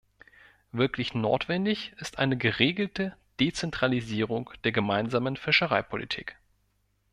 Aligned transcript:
Wirklich 0.71 1.13
notwendig 1.13 1.93
ist 1.97 2.17
eine 2.17 2.35
geregelte 2.35 3.15
Dezentralisierung 3.39 4.49
der 4.63 4.71
Gemeinsamen 4.71 5.35
Fischereipolitik. 5.37 6.37